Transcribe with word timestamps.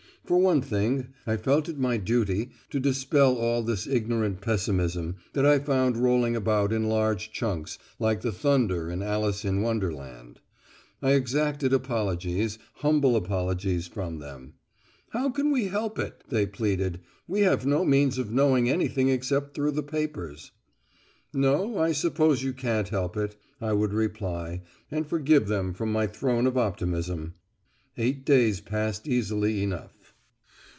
For 0.23 0.37
one 0.39 0.61
thing, 0.61 1.09
I 1.27 1.35
felt 1.35 1.67
it 1.67 1.77
my 1.77 1.97
duty 1.97 2.51
to 2.69 2.79
dispel 2.79 3.35
all 3.35 3.63
this 3.63 3.85
ignorant 3.85 4.39
pessimism 4.39 5.17
that 5.33 5.45
I 5.45 5.59
found 5.59 5.97
rolling 5.97 6.37
about 6.37 6.71
in 6.71 6.87
large 6.87 7.33
chunks, 7.33 7.77
like 7.99 8.21
the 8.21 8.31
thunder 8.31 8.89
in 8.89 9.01
Alice 9.01 9.43
in 9.43 9.61
Wonderland. 9.61 10.39
I 11.01 11.13
exacted 11.13 11.73
apologies, 11.73 12.57
humble 12.75 13.17
apologies 13.17 13.87
from 13.87 14.19
them. 14.19 14.53
"How 15.09 15.31
can 15.31 15.51
we 15.51 15.65
help 15.65 15.99
it?" 15.99 16.23
they 16.29 16.45
pleaded. 16.45 17.01
"We 17.27 17.41
have 17.41 17.65
no 17.65 17.83
means 17.83 18.17
of 18.17 18.31
knowing 18.31 18.69
anything 18.69 19.09
except 19.09 19.53
through 19.53 19.71
the 19.71 19.83
papers." 19.83 20.51
"No, 21.33 21.77
I 21.77 21.91
suppose 21.91 22.41
you 22.41 22.53
can't 22.53 22.87
help 22.87 23.17
it," 23.17 23.35
I 23.59 23.73
would 23.73 23.91
reply, 23.93 24.61
and 24.89 25.05
forgive 25.05 25.47
them 25.49 25.73
from 25.73 25.91
my 25.91 26.07
throne 26.07 26.47
of 26.47 26.57
optimism. 26.57 27.33
Eight 27.97 28.23
days 28.25 28.61
passed 28.61 29.09
easily 29.09 29.61
enough. 29.61 29.97